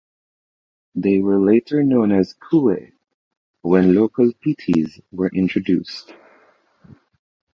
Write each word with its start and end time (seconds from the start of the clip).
They 0.95 1.19
were 1.19 1.37
later 1.39 1.83
known 1.83 2.11
as 2.11 2.33
'Kue' 2.33 2.91
when 3.61 3.93
local 3.93 4.31
'Pitis' 4.43 4.99
were 5.11 5.29
introduced. 5.31 6.11